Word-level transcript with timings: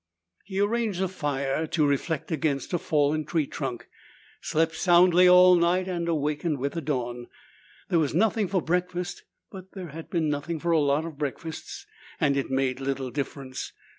He 0.45 0.59
arranged 0.59 0.99
a 0.99 1.07
fire 1.07 1.67
to 1.67 1.85
reflect 1.85 2.31
against 2.31 2.73
a 2.73 2.79
fallen 2.79 3.23
tree 3.23 3.45
trunk, 3.45 3.87
slept 4.41 4.73
soundly 4.75 5.27
all 5.27 5.53
night, 5.55 5.87
and 5.87 6.09
awakened 6.09 6.57
with 6.57 6.73
dawn. 6.85 7.27
There 7.89 7.99
was 7.99 8.11
nothing 8.15 8.47
for 8.47 8.63
breakfast, 8.63 9.25
but 9.51 9.73
there 9.73 9.89
had 9.89 10.09
been 10.09 10.27
nothing 10.27 10.57
for 10.59 10.71
a 10.71 10.79
lot 10.79 11.05
of 11.05 11.19
breakfasts 11.19 11.85
and 12.19 12.35
it 12.35 12.49
made 12.49 12.79
little 12.79 13.11
difference. 13.11 13.73